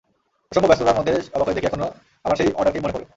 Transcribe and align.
অসম্ভব 0.51 0.67
ব্যস্ততার 0.67 0.97
মধ্যে 0.97 1.13
অবাক 1.33 1.45
হয়ে 1.45 1.55
দেখি, 1.55 1.67
এখনো 1.67 1.85
আমার 2.25 2.37
সেই 2.37 2.49
অডার-কেই 2.53 2.83
মনে 2.83 2.93
পড়ে। 2.93 3.05